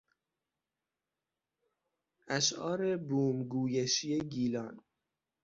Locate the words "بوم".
3.07-3.37